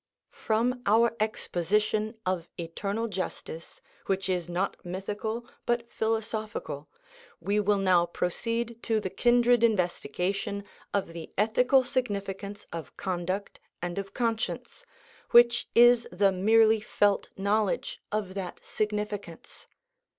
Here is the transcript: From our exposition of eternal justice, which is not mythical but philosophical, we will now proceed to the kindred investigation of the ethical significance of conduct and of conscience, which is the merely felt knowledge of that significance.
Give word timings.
From 0.33 0.81
our 0.87 1.15
exposition 1.19 2.15
of 2.25 2.49
eternal 2.57 3.07
justice, 3.07 3.81
which 4.07 4.29
is 4.29 4.49
not 4.49 4.75
mythical 4.83 5.47
but 5.67 5.91
philosophical, 5.91 6.89
we 7.39 7.59
will 7.59 7.77
now 7.77 8.07
proceed 8.07 8.81
to 8.81 8.99
the 8.99 9.11
kindred 9.11 9.63
investigation 9.63 10.63
of 10.91 11.13
the 11.13 11.31
ethical 11.37 11.83
significance 11.83 12.65
of 12.73 12.97
conduct 12.97 13.59
and 13.79 13.99
of 13.99 14.11
conscience, 14.11 14.87
which 15.29 15.67
is 15.75 16.07
the 16.11 16.31
merely 16.31 16.79
felt 16.81 17.29
knowledge 17.37 18.01
of 18.11 18.33
that 18.33 18.59
significance. 18.63 19.67